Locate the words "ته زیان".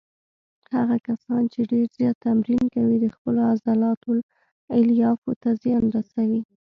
5.41-5.83